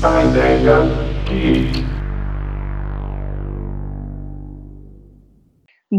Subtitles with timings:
[0.00, 1.91] Finding a key.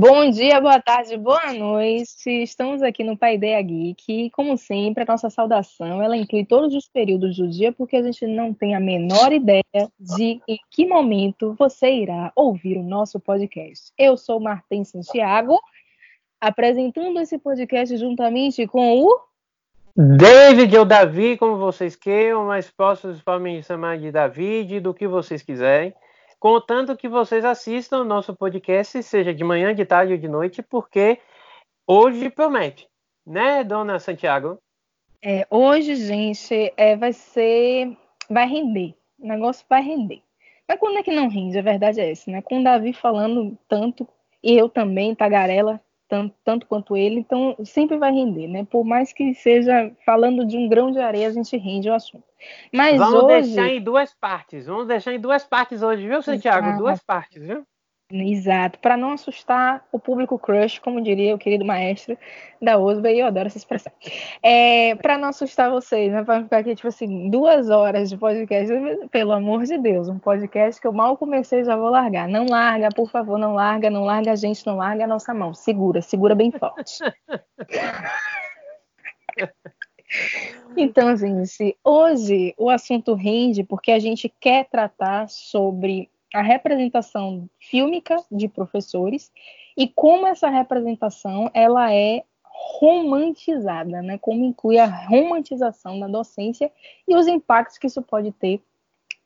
[0.06, 2.30] Bom dia, boa tarde, boa noite.
[2.30, 4.32] Estamos aqui no Pai Ideia Geek.
[4.32, 8.28] Como sempre, a nossa saudação ela inclui todos os períodos do dia, porque a gente
[8.28, 9.64] não tem a menor ideia
[9.98, 13.94] de em que momento você irá ouvir o nosso podcast.
[13.98, 15.58] Eu sou Martim Santiago,
[16.42, 19.20] apresentando esse podcast juntamente com o
[19.96, 25.42] David ou Davi, como vocês queiram, mas posso me chamar de David, do que vocês
[25.42, 25.94] quiserem
[26.44, 30.62] contanto que vocês assistam o nosso podcast, seja de manhã, de tarde ou de noite,
[30.62, 31.18] porque
[31.88, 32.86] hoje promete,
[33.26, 34.60] né, dona Santiago?
[35.24, 37.98] É, hoje, gente, é, vai ser.
[38.30, 38.94] Vai render.
[39.18, 40.22] O negócio vai render.
[40.68, 41.58] Mas quando é que não rende?
[41.58, 42.42] A verdade é essa, né?
[42.42, 44.06] Com o Davi falando tanto,
[44.44, 45.80] e eu também, tagarela,
[46.14, 48.68] tanto, tanto quanto ele, então sempre vai render, né?
[48.70, 52.24] Por mais que seja falando de um grão de areia, a gente rende o assunto.
[52.72, 53.48] Mas Vamos hoje...
[53.48, 54.68] deixar em duas partes.
[54.68, 56.68] Vamos deixar em duas partes hoje, viu, Santiago?
[56.68, 56.84] Exato.
[56.84, 57.66] Duas partes, viu?
[58.16, 62.16] Exato, para não assustar o público crush, como diria o querido maestro
[62.62, 63.92] da USBA, e eu adoro essa expressão.
[64.44, 66.24] É, para não assustar vocês, né?
[66.24, 68.72] Para ficar aqui, tipo assim, duas horas de podcast,
[69.10, 72.28] pelo amor de Deus, um podcast que eu mal comecei já vou largar.
[72.28, 75.56] Não larga, por favor, não larga, não larga a gente, não larga a nossa mão.
[75.56, 77.00] Segura, segura bem forte.
[80.78, 88.18] Então, gente, hoje o assunto rende porque a gente quer tratar sobre a representação fílmica
[88.32, 89.32] de professores
[89.78, 94.18] e como essa representação ela é romantizada, né?
[94.18, 96.72] Como inclui a romantização da docência
[97.08, 98.62] e os impactos que isso pode ter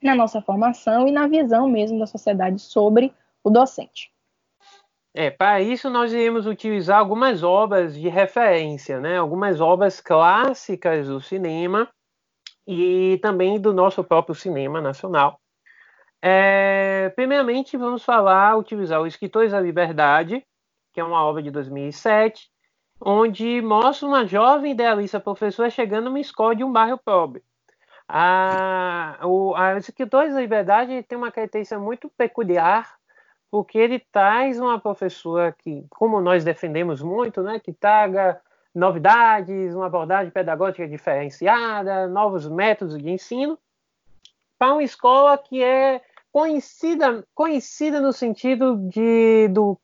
[0.04, 3.14] na nossa formação e na visão mesmo da sociedade sobre
[3.44, 4.12] o docente.
[5.14, 9.18] É, para isso nós iremos utilizar algumas obras de referência, né?
[9.18, 11.90] Algumas obras clássicas do cinema
[12.68, 15.40] e também do nosso próprio cinema nacional
[16.22, 20.46] é, primeiramente, vamos falar, utilizar o Escritores da Liberdade,
[20.94, 22.50] que é uma obra de 2007,
[23.00, 27.44] onde mostra uma jovem idealista professora chegando numa escola de um bairro pobre.
[28.08, 32.96] A, o, a Escritores da Liberdade tem uma característica muito peculiar,
[33.52, 38.42] porque ele traz uma professora que, como nós defendemos muito, né, que traga
[38.74, 43.58] novidades, uma abordagem pedagógica diferenciada, novos métodos de ensino,
[44.58, 46.02] para uma escola que é
[46.32, 49.80] conhecida, conhecida no sentido de, do,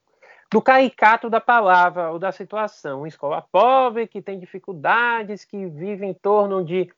[0.52, 3.00] do caricato da palavra ou da situação.
[3.00, 6.92] Uma escola pobre, que tem dificuldades, que vive em torno de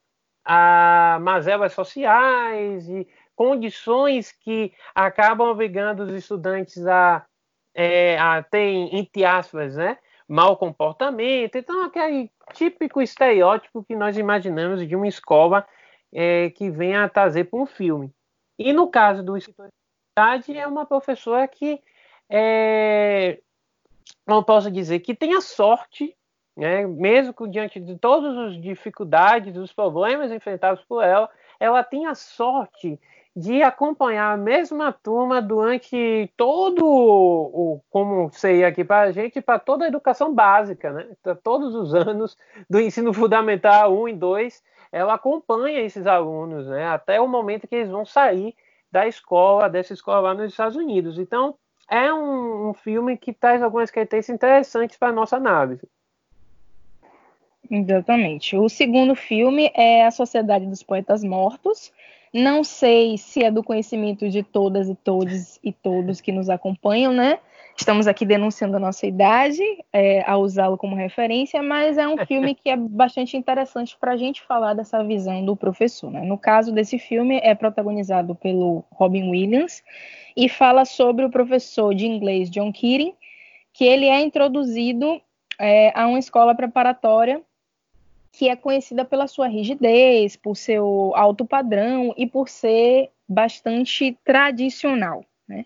[0.43, 7.25] ah, mazelas sociais e condições que acabam obrigando os estudantes a,
[7.73, 9.97] é, a ter, entre aspas, né,
[10.27, 11.57] mau comportamento.
[11.57, 15.67] Então, aquele típico estereótipo que nós imaginamos de uma escola
[16.13, 18.11] é, que venha a trazer para um filme.
[18.57, 19.69] E no caso do escritor
[20.55, 21.81] é uma professora que
[22.29, 23.39] é,
[24.25, 26.15] não posso dizer que tem a sorte,
[26.55, 31.29] né, mesmo diante de todas as dificuldades, os problemas enfrentados por ela,
[31.59, 32.99] ela tem a sorte
[33.35, 39.59] de acompanhar a mesma turma durante todo o, como seria aqui para a gente, para
[39.59, 41.09] toda a educação básica, né?
[41.43, 42.37] Todos os anos
[42.69, 46.87] do ensino fundamental 1 e 2, ela acompanha esses alunos, né?
[46.87, 48.55] Até o momento que eles vão sair
[48.91, 51.19] da escola, dessa escola lá nos Estados Unidos.
[51.19, 51.57] Então,
[51.89, 55.87] é um, um filme que traz algumas características interessantes para a nossa análise.
[57.69, 58.55] Exatamente.
[58.55, 61.91] O segundo filme é A Sociedade dos Poetas Mortos.
[62.33, 67.13] Não sei se é do conhecimento de todas e todos e todos que nos acompanham,
[67.13, 67.39] né?
[67.77, 69.61] Estamos aqui denunciando a nossa idade
[69.91, 74.17] é, ao usá-lo como referência, mas é um filme que é bastante interessante para a
[74.17, 76.09] gente falar dessa visão do professor.
[76.09, 76.21] Né?
[76.21, 79.83] No caso desse filme, é protagonizado pelo Robin Williams
[80.37, 83.13] e fala sobre o professor de inglês John Keating,
[83.73, 85.21] que ele é introduzido
[85.59, 87.41] é, a uma escola preparatória
[88.37, 95.23] que é conhecida pela sua rigidez, por seu alto padrão e por ser bastante tradicional.
[95.47, 95.65] Né?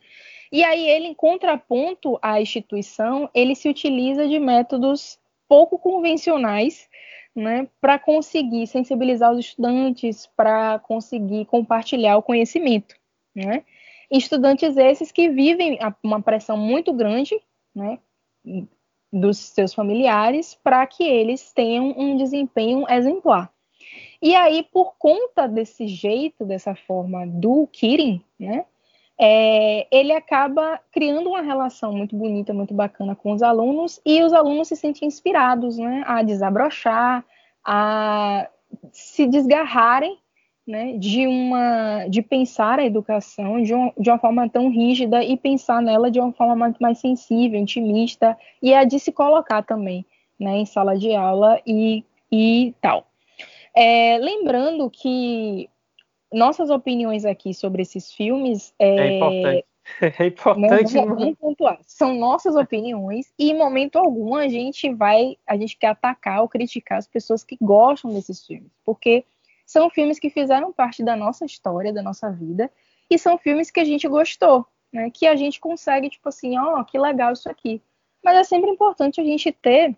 [0.51, 6.87] E aí ele, em contraponto à instituição, ele se utiliza de métodos pouco convencionais
[7.35, 12.95] né, para conseguir sensibilizar os estudantes, para conseguir compartilhar o conhecimento.
[13.33, 13.63] Né?
[14.11, 17.35] Estudantes esses que vivem uma pressão muito grande
[17.73, 17.97] né,
[19.11, 23.51] dos seus familiares para que eles tenham um desempenho exemplar.
[24.21, 28.65] E aí, por conta desse jeito, dessa forma do Kirin, né,
[29.17, 34.31] é, ele acaba criando uma relação muito bonita, muito bacana com os alunos, e os
[34.31, 37.25] alunos se sentem inspirados né, a desabrochar,
[37.65, 38.47] a
[38.91, 40.17] se desgarrarem
[40.69, 45.35] né, de uma de pensar a educação de, um, de uma forma tão rígida e
[45.35, 50.05] pensar nela de uma forma muito mais sensível, intimista, e a de se colocar também
[50.39, 53.07] né, em sala de aula e, e tal.
[53.75, 55.67] É, lembrando que
[56.31, 59.65] nossas opiniões aqui sobre esses filmes é, é importante.
[60.19, 60.93] É importante.
[60.93, 61.79] Vamos, vamos pontuar.
[61.81, 66.47] São nossas opiniões e em momento algum a gente vai, a gente quer atacar ou
[66.47, 69.25] criticar as pessoas que gostam desses filmes, porque
[69.69, 72.71] são filmes que fizeram parte da nossa história, da nossa vida,
[73.07, 75.11] e são filmes que a gente gostou, né?
[75.11, 77.79] Que a gente consegue, tipo assim, ó, oh, que legal isso aqui.
[78.25, 79.95] Mas é sempre importante a gente ter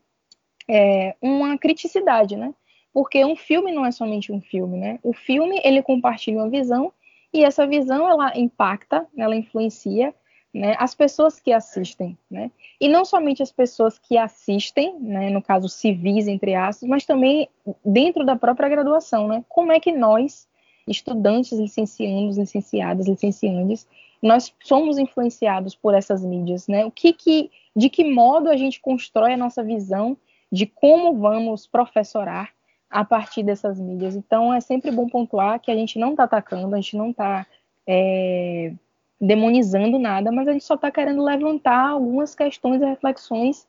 [0.69, 2.53] é, uma criticidade, né?
[2.91, 4.99] Porque um filme não é somente um filme, né?
[5.01, 6.91] O filme, ele compartilha uma visão
[7.33, 10.13] e essa visão, ela impacta, ela influencia
[10.53, 12.51] né, as pessoas que assistem, né?
[12.79, 17.47] E não somente as pessoas que assistem, né, no caso civis, entre aspas, mas também
[17.85, 19.45] dentro da própria graduação, né?
[19.47, 20.47] Como é que nós,
[20.85, 23.87] estudantes, licenciados, licenciadas, licenciandes,
[24.21, 26.85] nós somos influenciados por essas mídias, né?
[26.85, 30.17] O que que, de que modo a gente constrói a nossa visão
[30.51, 32.49] de como vamos professorar
[32.89, 34.17] a partir dessas mídias.
[34.17, 37.47] Então, é sempre bom pontuar que a gente não está atacando, a gente não está
[37.87, 38.73] é,
[39.21, 43.67] demonizando nada, mas a gente só está querendo levantar algumas questões e reflexões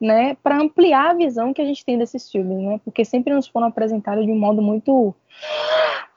[0.00, 2.80] né, para ampliar a visão que a gente tem desses filmes, né?
[2.84, 5.14] Porque sempre nos foram apresentados de um modo muito.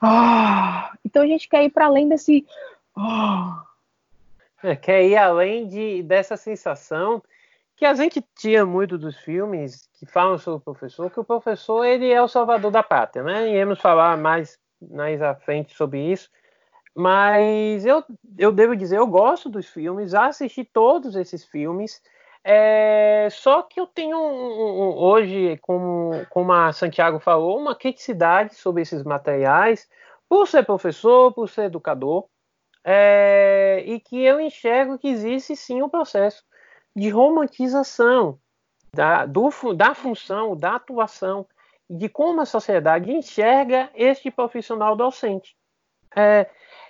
[0.00, 0.92] Ah!
[1.04, 2.46] Então a gente quer ir para além desse.
[2.96, 3.64] Ah!
[4.62, 7.22] É, quer ir além de, dessa sensação
[7.76, 11.84] que a gente tinha muito dos filmes que falam sobre o professor, que o professor
[11.84, 13.48] ele é o salvador da pátria, né?
[13.48, 14.58] Iremos falar mais
[14.90, 16.28] mais à frente sobre isso.
[16.94, 18.04] Mas eu,
[18.38, 22.02] eu devo dizer, eu gosto dos filmes, assisti todos esses filmes.
[22.44, 29.02] É, só que eu tenho hoje, como, como a Santiago falou, uma criticidade sobre esses
[29.04, 29.88] materiais,
[30.28, 32.26] por ser professor, por ser educador,
[32.84, 36.44] é, e que eu enxergo que existe sim um processo
[36.96, 38.38] de romantização
[38.94, 41.46] da, do, da função, da atuação,
[41.88, 45.56] de como a sociedade enxerga este profissional docente.
[46.14, 46.46] É,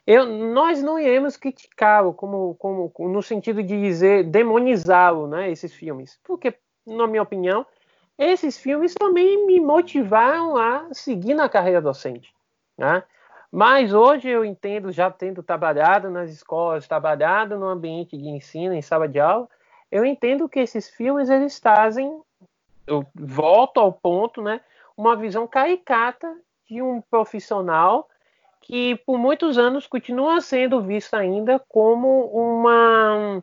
[0.06, 6.18] eu, nós não iremos criticá-lo como, como, no sentido de dizer demonizá-lo, né, esses filmes,
[6.24, 6.54] porque,
[6.86, 7.64] na minha opinião,
[8.18, 12.34] esses filmes também me motivaram a seguir na carreira docente.
[12.76, 13.02] Né?
[13.50, 18.82] Mas hoje eu entendo, já tendo trabalhado nas escolas, trabalhado no ambiente de ensino, em
[18.82, 19.48] sala de aula,
[19.90, 22.20] eu entendo que esses filmes eles trazem,
[22.86, 24.60] eu volto ao ponto, né,
[24.96, 26.34] uma visão caricata
[26.66, 28.08] de um profissional
[28.62, 33.42] que por muitos anos continua sendo visto ainda como uma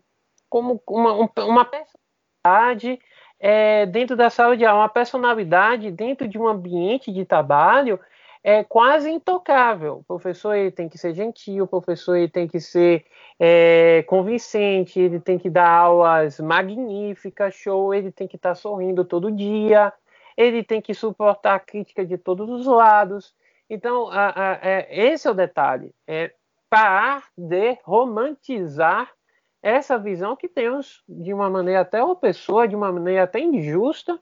[0.50, 3.00] como uma, uma personalidade
[3.40, 8.00] é, dentro da sala de aula, uma personalidade dentro de um ambiente de trabalho
[8.44, 9.98] é quase intocável.
[10.00, 13.06] O professor ele tem que ser gentil, o professor ele tem que ser
[13.40, 19.32] é, convincente, ele tem que dar aulas magníficas, show, ele tem que estar sorrindo todo
[19.32, 19.94] dia,
[20.38, 23.34] ele tem que suportar a crítica de todos os lados.
[23.70, 26.34] Então, a, a, é, esse é o detalhe, é
[26.70, 29.12] parar de romantizar
[29.62, 34.20] essa visão que temos de uma maneira até opressora, de uma maneira até injusta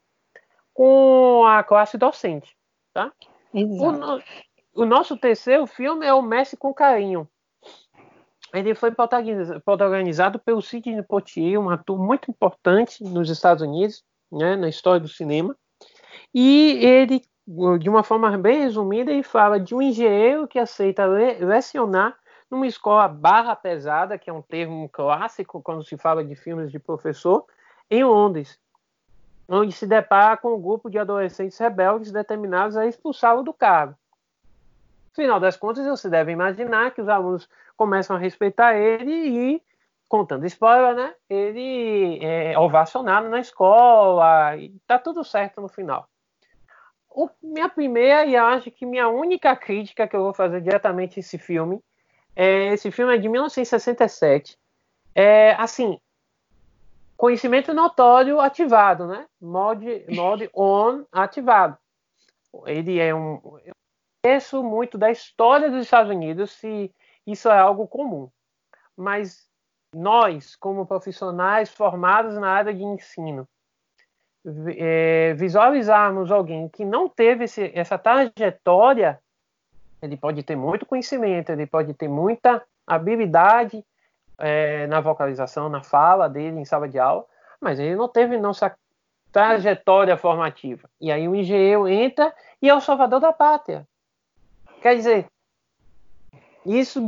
[0.73, 2.55] com a classe docente,
[2.93, 3.11] tá?
[3.53, 7.27] O, o, nosso terceiro filme é O Mestre com Carinho.
[8.53, 14.69] Ele foi protagonizado pelo Sidney Poitier, um ator muito importante nos Estados Unidos, né, na
[14.69, 15.55] história do cinema.
[16.33, 17.21] E ele,
[17.79, 22.17] de uma forma bem resumida, ele fala de um engenheiro que aceita lecionar
[22.51, 26.79] numa escola barra pesada, que é um termo clássico quando se fala de filmes de
[26.79, 27.45] professor,
[27.89, 28.59] em Londres
[29.47, 33.95] onde se depara com um grupo de adolescentes rebeldes determinados a expulsá-lo do cargo.
[35.13, 39.63] Final das contas, você deve imaginar que os alunos começam a respeitar ele e,
[40.07, 46.07] contando spoiler, né, ele é ovacionado na escola e tá tudo certo no final.
[47.17, 51.21] O, minha primeira e acho que minha única crítica que eu vou fazer diretamente a
[51.21, 51.81] esse filme
[52.39, 54.59] é, esse filme é de 1967.
[55.15, 55.99] É, assim,
[57.17, 59.25] conhecimento notório ativado, né?
[59.41, 61.75] Mod, mod on ativado.
[62.67, 63.41] Ele é um.
[63.65, 63.73] Eu
[64.23, 66.93] conheço muito da história dos Estados Unidos se
[67.25, 68.29] isso é algo comum.
[68.95, 69.49] Mas
[69.91, 73.49] nós, como profissionais formados na área de ensino,
[74.77, 79.19] é, visualizarmos alguém que não teve esse, essa trajetória,
[80.01, 83.83] ele pode ter muito conhecimento, ele pode ter muita habilidade
[84.37, 87.25] é, na vocalização, na fala dele em sala de aula,
[87.59, 88.75] mas ele não teve nossa
[89.31, 90.89] trajetória formativa.
[91.01, 93.87] E aí o engenheiro entra e é o salvador da pátria.
[94.81, 95.27] Quer dizer,
[96.65, 97.05] isso,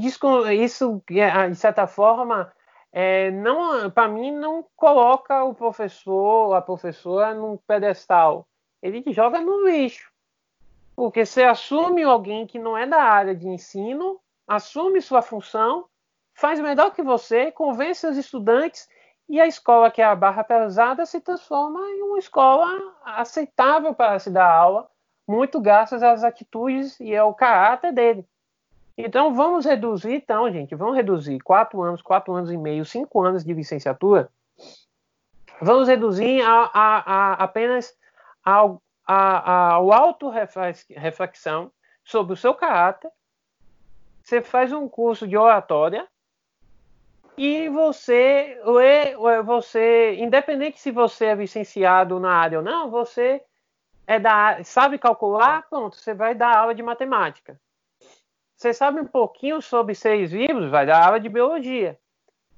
[0.51, 2.51] isso de certa forma,
[2.91, 8.48] é, não, para mim, não coloca o professor, a professora, num pedestal.
[8.81, 10.12] Ele joga no lixo.
[10.96, 15.86] Porque você assume alguém que não é da área de ensino, assume sua função,
[16.34, 18.88] faz melhor que você, convence os estudantes
[19.29, 22.67] e a escola que é a barra pesada se transforma em uma escola
[23.05, 24.89] aceitável para se dar aula,
[25.27, 28.27] muito graças às atitudes e ao caráter dele.
[29.01, 33.46] Então vamos reduzir, então, gente, vamos reduzir quatro anos, quatro anos e meio, cinco anos
[33.46, 34.29] de licenciatura.
[35.62, 37.98] Vamos reduzir a, a, a apenas
[38.44, 41.72] ao, a, auto-reflexão
[42.03, 43.10] sobre o seu caráter.
[44.22, 46.06] Você faz um curso de oratória
[47.38, 48.60] e você,
[49.46, 53.41] você, independente se você é licenciado na área ou não, você
[54.06, 57.58] é da, sabe calcular, pronto, você vai dar aula de matemática.
[58.60, 61.98] Você sabe um pouquinho sobre seres vivos, vai dar aula de biologia.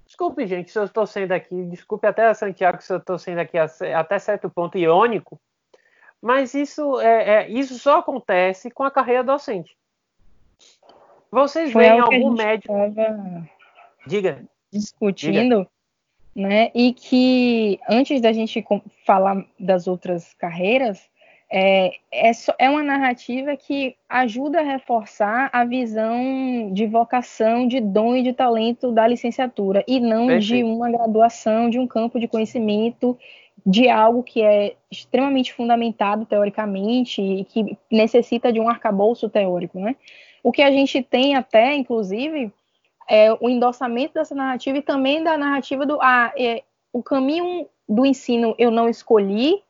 [0.03, 3.37] Desculpe, gente, se eu estou sendo aqui, desculpe até a Santiago se eu estou sendo
[3.37, 5.39] aqui até certo ponto irônico,
[6.19, 9.77] mas isso, é, é, isso só acontece com a carreira docente.
[11.29, 12.73] Vocês veem algum médico.
[14.07, 14.43] Diga.
[14.73, 15.69] Discutindo, Diga.
[16.35, 16.71] né?
[16.73, 18.65] E que antes da gente
[19.05, 21.07] falar das outras carreiras,
[21.53, 28.15] é, é, é, uma narrativa que ajuda a reforçar a visão de vocação, de dom
[28.15, 30.45] e de talento da licenciatura, e não Perfeito.
[30.45, 33.19] de uma graduação, de um campo de conhecimento,
[33.65, 39.77] de algo que é extremamente fundamentado teoricamente e que necessita de um arcabouço teórico.
[39.77, 39.97] Né?
[40.41, 42.49] O que a gente tem até, inclusive,
[43.09, 48.05] é o endossamento dessa narrativa e também da narrativa do ah, é, o caminho do
[48.05, 49.61] ensino eu não escolhi,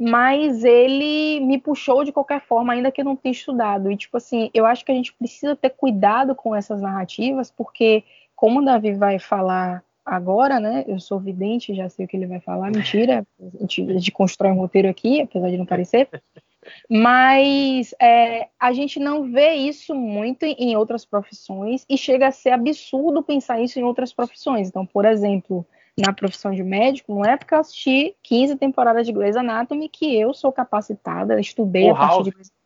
[0.00, 3.92] mas ele me puxou de qualquer forma, ainda que eu não tenha estudado.
[3.92, 8.02] E, tipo assim, eu acho que a gente precisa ter cuidado com essas narrativas, porque,
[8.34, 10.86] como o Davi vai falar agora, né?
[10.88, 14.60] Eu sou vidente, já sei o que ele vai falar, mentira, a gente, constrói um
[14.60, 16.08] roteiro aqui, apesar de não parecer.
[16.88, 22.50] Mas é, a gente não vê isso muito em outras profissões e chega a ser
[22.50, 24.68] absurdo pensar isso em outras profissões.
[24.68, 25.66] Então, por exemplo,
[25.98, 30.18] na profissão de médico, não é porque eu assisti 15 temporadas de Grey's Anatomy que
[30.18, 32.48] eu sou capacitada, estudei a partir House.
[32.48, 32.60] de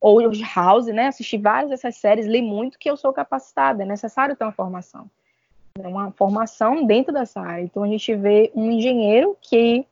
[0.00, 0.20] ou
[0.54, 1.06] House, né?
[1.06, 5.08] Assisti várias dessas séries, li muito que eu sou capacitada, é necessário ter uma formação.
[5.80, 7.62] É uma formação dentro dessa área.
[7.62, 9.86] Então a gente vê um engenheiro que,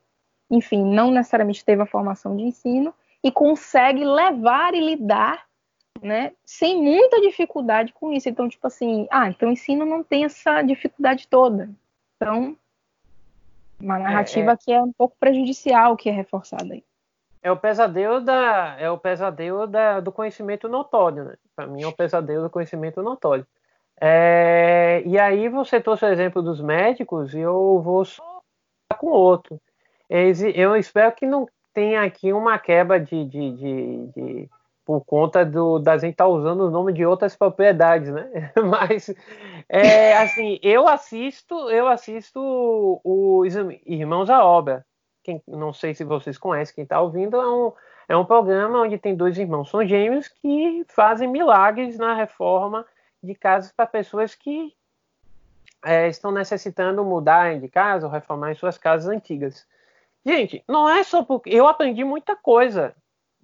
[0.50, 5.46] enfim, não necessariamente teve a formação de ensino e consegue levar e lidar
[6.02, 8.28] né, sem muita dificuldade com isso.
[8.28, 11.70] Então, tipo assim, ah, então o ensino não tem essa dificuldade toda.
[12.20, 12.54] Então,
[13.80, 14.56] uma é, narrativa é, é.
[14.56, 16.84] que é um pouco prejudicial que é reforçada aí.
[17.42, 21.34] É o pesadelo da é o pesadelo da, do conhecimento notório, né?
[21.56, 23.46] Para mim é o pesadelo do conhecimento notório.
[23.98, 28.22] É, e aí você trouxe o exemplo dos médicos e eu vou só
[28.98, 29.58] com outro.
[30.08, 34.50] Eu espero que não tenha aqui uma quebra de, de, de, de
[34.90, 38.52] por conta do, da gente estar tá usando o nome de outras propriedades, né?
[38.68, 39.14] Mas
[39.68, 43.54] é, assim, eu assisto, eu assisto os
[43.86, 44.84] Irmãos à Obra.
[45.22, 47.72] Quem, não sei se vocês conhecem, quem está ouvindo, é um,
[48.08, 52.84] é um programa onde tem dois irmãos, são gêmeos, que fazem milagres na reforma
[53.22, 54.74] de casas para pessoas que
[55.84, 59.64] é, estão necessitando mudar de casa ou reformar suas casas antigas.
[60.26, 62.92] Gente, não é só porque eu aprendi muita coisa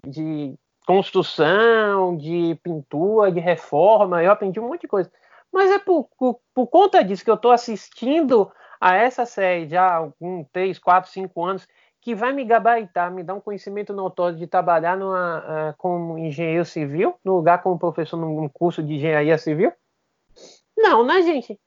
[0.04, 5.10] de construção, de pintura, de reforma, eu aprendi um monte de coisa.
[5.52, 8.50] Mas é por, por, por conta disso que eu estou assistindo
[8.80, 11.68] a essa série já há um, 3, 4, 5 anos,
[12.00, 16.64] que vai me gabaritar, me dar um conhecimento notório de trabalhar numa, uh, como engenheiro
[16.64, 19.72] civil, no lugar como professor num curso de engenharia civil?
[20.76, 21.58] Não, né, gente?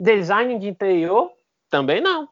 [0.00, 1.30] Design de interior?
[1.70, 2.28] Também não.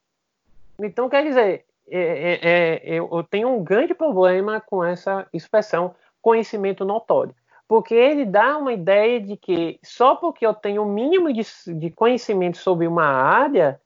[0.80, 6.84] Então, quer dizer, é, é, é, eu tenho um grande problema com essa expressão conhecimento
[6.84, 7.34] notório,
[7.68, 11.42] porque ele dá uma ideia de que só porque eu tenho o mínimo de,
[11.78, 13.80] de conhecimento sobre uma área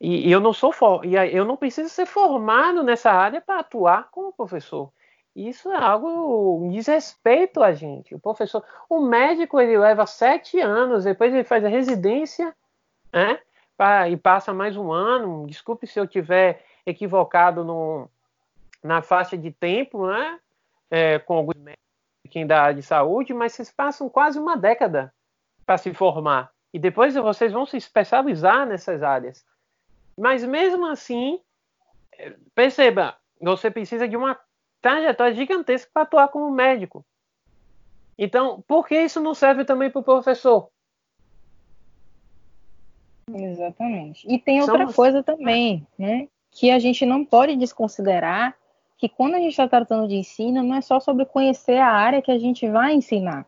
[0.00, 0.72] e, e eu não sou
[1.04, 4.90] e eu não preciso ser formado nessa área para atuar como professor.
[5.34, 8.14] Isso é algo desrespeito a gente.
[8.14, 12.54] O professor, o médico ele leva sete anos, depois ele faz a residência,
[13.12, 13.40] né?
[13.76, 15.46] Pra, e passa mais um ano.
[15.46, 18.08] Desculpe se eu tiver equivocado no,
[18.82, 20.38] na faixa de tempo, né?
[20.90, 21.84] É, com alguns médicos
[22.46, 25.12] da área de saúde, mas vocês passam quase uma década
[25.64, 26.52] para se formar.
[26.72, 29.44] E depois vocês vão se especializar nessas áreas.
[30.18, 31.40] Mas mesmo assim,
[32.54, 34.38] perceba, você precisa de uma
[34.80, 37.04] trajetória gigantesca para atuar como médico.
[38.18, 40.68] Então, por que isso não serve também para o professor?
[43.32, 44.26] Exatamente.
[44.30, 44.94] E tem outra Somos...
[44.94, 46.28] coisa também, né?
[46.54, 48.56] Que a gente não pode desconsiderar
[48.96, 52.22] que quando a gente está tratando de ensino, não é só sobre conhecer a área
[52.22, 53.46] que a gente vai ensinar.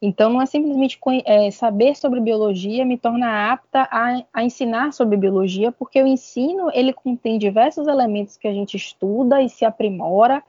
[0.00, 5.16] Então, não é simplesmente é, saber sobre biologia me torna apta a, a, ensinar sobre
[5.16, 10.42] biologia, porque o ensino ele contém diversos elementos que a gente estuda e se aprimora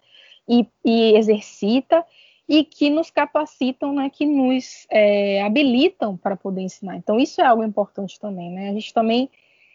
[0.48, 2.06] e, e exercita
[2.48, 6.96] e que nos capacitam, né, que nos é, habilitam para poder ensinar.
[6.96, 8.52] Então, isso é algo importante também.
[8.52, 8.70] Né?
[8.70, 9.30] A gente também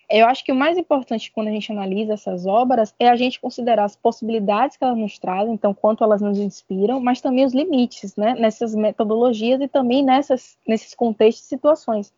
[0.08, 3.40] eu acho que o mais importante quando a gente analisa essas obras é a gente
[3.40, 7.54] considerar as possibilidades que elas nos trazem, então quanto elas nos inspiram, mas também os
[7.54, 12.12] limites, né, nessas metodologias e também nessas, nesses contextos e situações.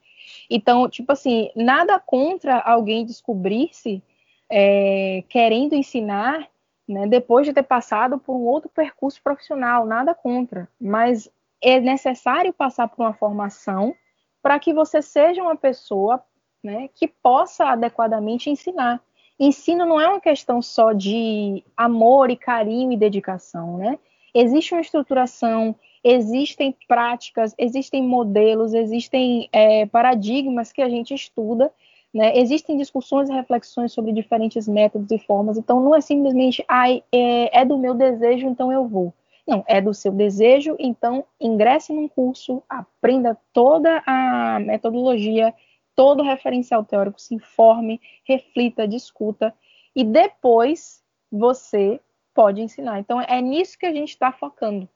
[0.50, 4.02] Então, tipo assim, nada contra alguém descobrir-se
[4.50, 6.48] é, querendo ensinar,
[6.88, 12.52] né, depois de ter passado por um outro percurso profissional, nada contra, mas é necessário
[12.52, 13.94] passar por uma formação
[14.42, 16.22] para que você seja uma pessoa
[16.66, 19.00] né, que possa adequadamente ensinar.
[19.38, 23.98] Ensino não é uma questão só de amor e carinho e dedicação, né?
[24.34, 31.72] Existe uma estruturação, existem práticas, existem modelos, existem é, paradigmas que a gente estuda,
[32.12, 32.36] né?
[32.36, 35.56] Existem discussões e reflexões sobre diferentes métodos e formas.
[35.56, 39.14] Então, não é simplesmente, ai, é, é do meu desejo, então eu vou.
[39.46, 45.54] Não, é do seu desejo, então ingresse num curso, aprenda toda a metodologia,
[45.96, 49.52] todo referencial teórico, se informe, reflita, discuta
[49.94, 51.98] e depois você
[52.34, 53.00] pode ensinar.
[53.00, 54.86] Então é nisso que a gente está focando.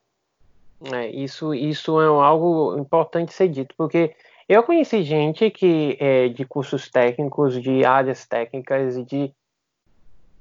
[0.93, 4.15] É, isso, isso é algo importante ser dito, porque
[4.47, 9.33] eu conheci gente que é, de cursos técnicos, de áreas técnicas de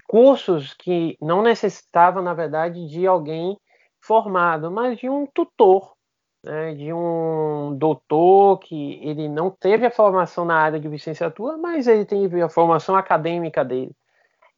[0.07, 3.57] cursos que não necessitavam, na verdade, de alguém
[4.01, 5.95] formado, mas de um tutor
[6.43, 11.87] né, de um doutor que ele não teve a formação na área de licenciatura, mas
[11.87, 13.93] ele teve a formação acadêmica dele.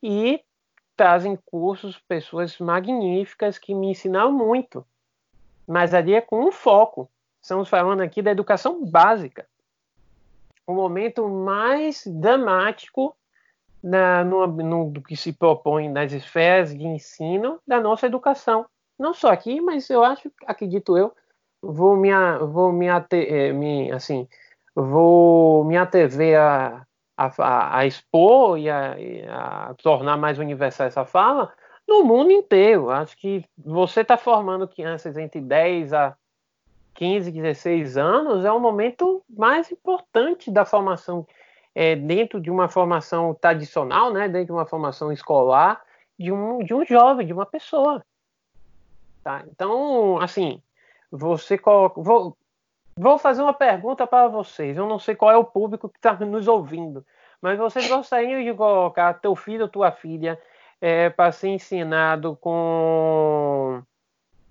[0.03, 0.41] E
[0.97, 4.87] trazem cursos pessoas magníficas que me ensinaram muito.
[5.67, 7.09] Mas ali é com um foco.
[7.41, 9.47] Estamos falando aqui da educação básica.
[10.67, 13.17] O momento mais dramático
[13.83, 18.67] na, no, no, do que se propõe nas esferas de ensino da nossa educação.
[18.97, 21.13] Não só aqui, mas eu acho, acredito eu,
[21.63, 22.11] vou me,
[22.51, 24.29] vou me, ater, me assim,
[24.75, 26.85] vou me atrever a,
[27.17, 28.97] a, a expor e a,
[29.31, 31.53] a, tornar mais universal essa fala
[31.87, 32.91] no mundo inteiro.
[32.91, 36.17] Acho que você está formando crianças entre 10 a
[36.95, 41.27] 15, 16 anos, é o momento mais importante da formação
[41.75, 45.83] é, dentro de uma formação tradicional, né, dentro de uma formação escolar,
[46.19, 48.05] de um, de um jovem, de uma pessoa.
[49.25, 49.43] Tá?
[49.51, 50.61] Então, assim,
[51.13, 52.01] você coloca.
[52.01, 52.37] Vou,
[52.97, 54.77] vou fazer uma pergunta para vocês.
[54.77, 57.05] Eu não sei qual é o público que está nos ouvindo,
[57.41, 60.41] mas vocês gostariam de colocar teu filho ou tua filha
[60.81, 63.83] é, para ser ensinado com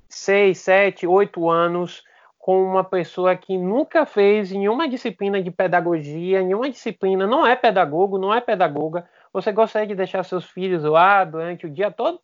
[0.08, 2.04] 6, 7, 8 anos
[2.38, 8.18] com uma pessoa que nunca fez nenhuma disciplina de pedagogia, nenhuma disciplina, não é pedagogo,
[8.18, 9.08] não é pedagoga.
[9.32, 12.20] Você gostaria de deixar seus filhos lá durante o dia todo?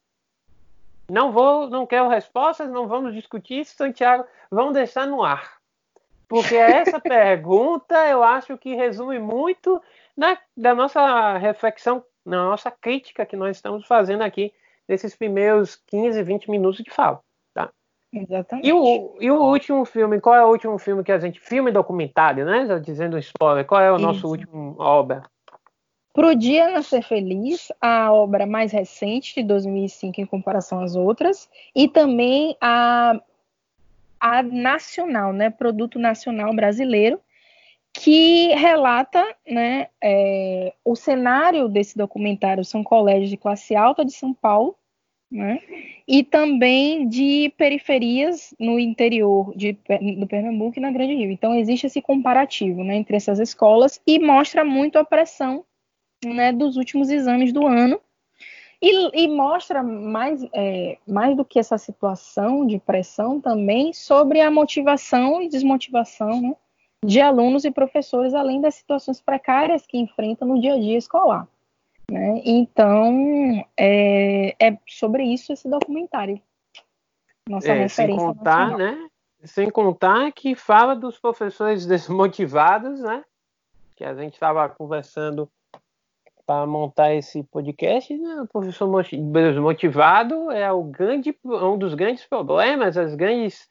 [1.10, 5.58] Não vou, não quero respostas, não vamos discutir isso, Santiago, vamos deixar no ar.
[6.28, 9.82] Porque essa pergunta eu acho que resume muito
[10.18, 14.54] da, da nossa reflexão, na nossa crítica que nós estamos fazendo aqui
[14.88, 17.22] nesses primeiros 15, 20 minutos de fala.
[17.54, 17.70] Tá?
[18.12, 18.68] Exatamente.
[18.68, 21.40] E o, e o último filme, qual é o último filme que a gente.
[21.40, 22.66] Filme documentário, né?
[22.66, 24.28] Já dizendo spoiler, qual é o nosso Isso.
[24.28, 25.24] último obra?
[26.18, 31.88] Pro Dia Nascer Feliz, a obra mais recente de 2005 em comparação às outras, e
[31.88, 33.22] também a,
[34.20, 37.20] a nacional, né, produto nacional brasileiro,
[37.94, 44.34] que relata, né, é, o cenário desse documentário são colégios de classe alta de São
[44.34, 44.76] Paulo,
[45.32, 45.60] né,
[46.08, 49.78] e também de periferias no interior de,
[50.18, 51.30] do Pernambuco e na Grande Rio.
[51.30, 55.64] Então existe esse comparativo, né, entre essas escolas e mostra muito a pressão
[56.26, 58.00] né, dos últimos exames do ano
[58.82, 64.52] e, e mostra mais, é, mais do que essa situação de pressão também sobre a
[64.52, 66.56] motivação e desmotivação né,
[67.04, 71.48] de alunos e professores, além das situações precárias que enfrentam no dia a dia escolar.
[72.10, 72.42] Né?
[72.46, 76.42] Então, é, é, sobre isso esse documentário.
[77.50, 78.78] Nossa é, referência sem contar, nacional.
[78.78, 79.10] né?
[79.44, 83.24] Sem contar que fala dos professores desmotivados, né?
[83.96, 85.50] que a gente estava conversando
[86.48, 88.42] para montar esse podcast, né?
[88.42, 93.68] o professor motivado é o grande, um dos grandes problemas, as grandes,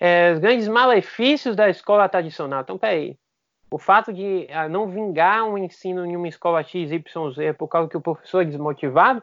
[0.00, 2.62] é, os grandes malefícios da escola tradicional.
[2.62, 3.16] Então, peraí,
[3.70, 7.00] o fato de ah, não vingar um ensino em uma escola XYZ
[7.56, 9.22] por causa que o professor é desmotivado,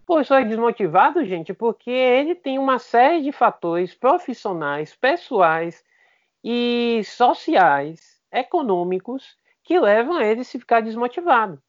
[0.00, 5.84] o professor é desmotivado, gente, porque ele tem uma série de fatores profissionais, pessoais
[6.42, 11.62] e sociais, econômicos, que levam a ele a se ficar desmotivado.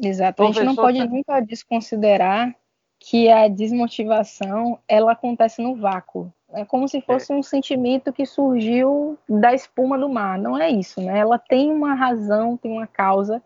[0.00, 0.42] Exato.
[0.42, 2.54] A gente não pode nunca desconsiderar
[3.00, 6.32] que a desmotivação ela acontece no vácuo.
[6.50, 7.36] É como se fosse é.
[7.36, 10.38] um sentimento que surgiu da espuma do mar.
[10.38, 11.18] Não é isso, né?
[11.18, 13.42] Ela tem uma razão, tem uma causa,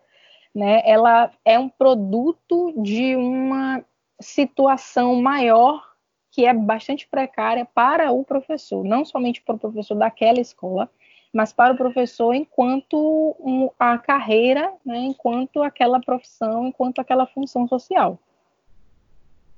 [0.55, 0.83] né?
[0.85, 3.85] Ela é um produto de uma
[4.21, 5.83] situação maior
[6.31, 10.89] que é bastante precária para o professor, não somente para o professor daquela escola,
[11.33, 18.19] mas para o professor enquanto a carreira, né, enquanto aquela profissão, enquanto aquela função social.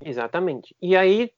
[0.03, 0.75] Exatamente.
[0.81, 1.31] E aí,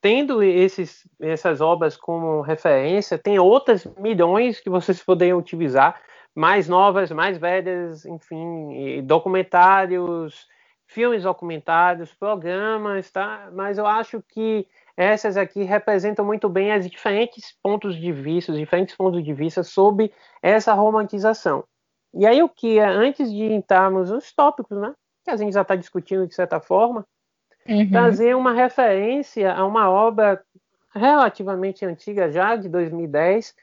[0.00, 6.00] tendo esses, essas obras como referência, tem outras milhões que vocês poderiam utilizar,
[6.34, 10.48] mais novas, mais velhas, enfim, documentários,
[10.86, 13.48] filmes documentários, programas, tá?
[13.52, 14.66] Mas eu acho que
[15.00, 19.62] essas aqui representam muito bem as diferentes pontos de vista, os diferentes pontos de vista
[19.62, 21.64] sobre essa romantização.
[22.12, 24.92] E aí o que, antes de entrarmos nos tópicos, né,
[25.24, 27.06] que a gente já está discutindo de certa forma,
[27.66, 27.90] uhum.
[27.90, 30.42] trazer uma referência a uma obra
[30.94, 33.54] relativamente antiga já, de 2010,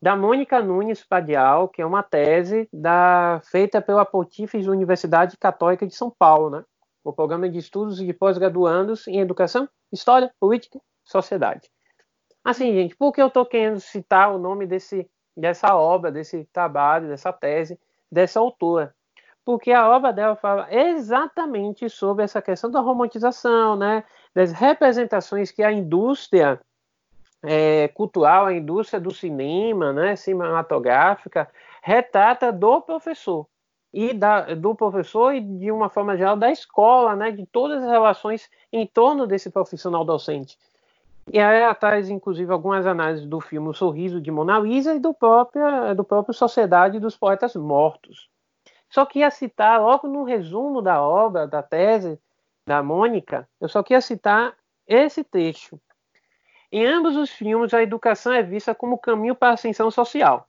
[0.00, 5.94] da Mônica Nunes Padial, que é uma tese da, feita pela Pontífice Universidade Católica de
[5.94, 6.64] São Paulo, né?
[7.08, 11.70] O programa de estudos de pós-graduandos em educação, história, política, sociedade.
[12.44, 17.08] Assim, gente, por que eu estou querendo citar o nome desse, dessa obra, desse trabalho,
[17.08, 17.78] dessa tese,
[18.10, 18.92] dessa autora?
[19.44, 24.02] Porque a obra dela fala exatamente sobre essa questão da romantização, né?
[24.34, 26.60] das representações que a indústria
[27.44, 31.48] é, cultural, a indústria do cinema, né, cinematográfica,
[31.80, 33.46] retrata do professor
[33.96, 37.88] e da, do professor e de uma forma geral da escola, né, de todas as
[37.88, 40.58] relações em torno desse profissional docente.
[41.32, 45.14] E aí atrás, inclusive, algumas análises do filme O Sorriso de Mona Lisa e do
[45.14, 48.28] próprio, do próprio Sociedade dos Poetas Mortos.
[48.90, 52.20] Só queria citar, logo no resumo da obra, da tese
[52.66, 54.54] da Mônica, eu só queria citar
[54.86, 55.80] esse trecho.
[56.70, 60.46] Em ambos os filmes, a educação é vista como caminho para a ascensão social.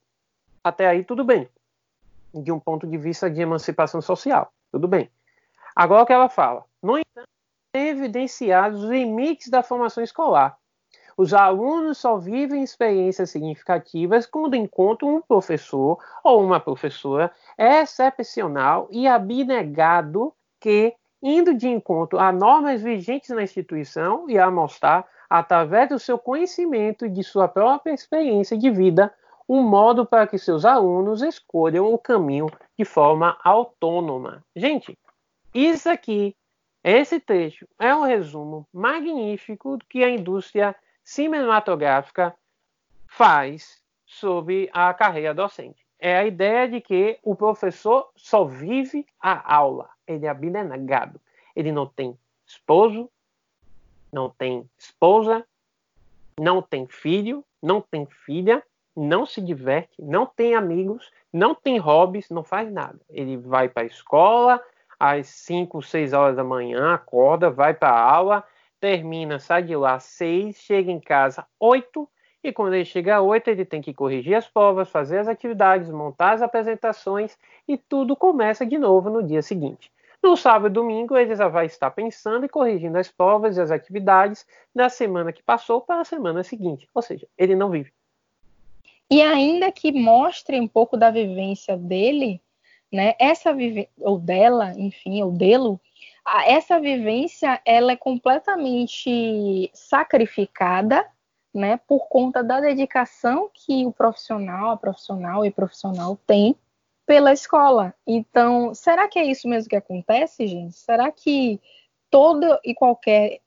[0.62, 1.48] Até aí, tudo bem
[2.42, 4.52] de um ponto de vista de emancipação social.
[4.72, 5.10] Tudo bem.
[5.76, 6.66] Agora o que ela fala?
[6.82, 7.28] No entanto,
[7.74, 10.58] evidenciados os limites da formação escolar.
[11.16, 19.08] Os alunos só vivem experiências significativas quando encontram um professor ou uma professora excepcional e
[19.08, 25.98] abnegado que, indo de encontro a normas vigentes na instituição e a mostrar, através do
[25.98, 29.12] seu conhecimento e de sua própria experiência de vida,
[29.48, 34.44] um modo para que seus alunos escolham o caminho de forma autônoma.
[34.56, 34.98] Gente,
[35.54, 36.36] isso aqui,
[36.84, 42.36] esse trecho, é um resumo magnífico do que a indústria cinematográfica
[43.08, 45.86] faz sobre a carreira docente.
[46.00, 51.20] É a ideia de que o professor só vive a aula, ele é abnegado,
[51.56, 53.10] ele não tem esposo,
[54.12, 55.46] não tem esposa,
[56.40, 58.64] não tem filho, não tem filha,
[58.98, 63.00] não se diverte, não tem amigos, não tem hobbies, não faz nada.
[63.08, 64.60] Ele vai para a escola
[65.00, 68.44] às 5, 6 horas da manhã, acorda, vai para a aula,
[68.80, 72.10] termina, sai de lá às 6, chega em casa 8,
[72.44, 75.92] e quando ele chega às 8, ele tem que corrigir as provas, fazer as atividades,
[75.92, 79.92] montar as apresentações e tudo começa de novo no dia seguinte.
[80.24, 83.70] No sábado e domingo, ele já vai estar pensando e corrigindo as provas e as
[83.70, 86.90] atividades da semana que passou para a semana seguinte.
[86.96, 87.92] Ou seja, ele não vive.
[89.10, 92.42] E ainda que mostre um pouco da vivência dele,
[92.92, 93.16] né?
[93.20, 95.80] Essa vive ou dela, enfim, ou dele,
[96.46, 101.06] essa vivência ela é completamente sacrificada,
[101.54, 106.56] né, por conta da dedicação que o profissional, a profissional e profissional tem
[107.06, 107.96] pela escola.
[108.06, 110.76] Então, será que é isso mesmo que acontece, gente?
[110.76, 111.60] Será que
[112.12, 113.40] todo e qualquer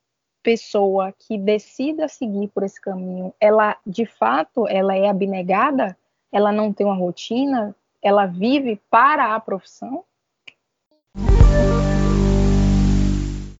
[0.42, 5.96] pessoa que decida seguir por esse caminho, ela de fato ela é abnegada,
[6.32, 10.04] ela não tem uma rotina, ela vive para a profissão?